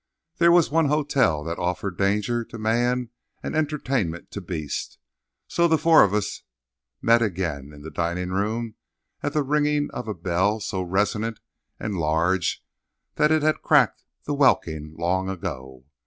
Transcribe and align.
There 0.39 0.51
was 0.51 0.71
one 0.71 0.87
hotel 0.87 1.43
that 1.43 1.59
offered 1.59 1.95
danger 1.95 2.43
to 2.45 2.57
man 2.57 3.11
and 3.43 3.55
entertainment 3.55 4.31
to 4.31 4.41
beast; 4.41 4.97
so 5.47 5.67
the 5.67 5.77
four 5.77 6.03
of 6.03 6.11
us 6.15 6.41
met 7.03 7.21
again 7.21 7.71
in 7.71 7.83
the 7.83 7.91
dining 7.91 8.31
room 8.31 8.73
at 9.21 9.33
the 9.33 9.43
ringing 9.43 9.89
of 9.93 10.07
a 10.07 10.15
bell 10.15 10.59
so 10.59 10.81
resonant 10.81 11.39
and 11.79 11.95
large 11.99 12.65
that 13.17 13.31
it 13.31 13.43
had 13.43 13.61
cracked 13.61 14.03
the 14.23 14.33
welkin 14.33 14.95
long 14.97 15.29
ago. 15.29 15.85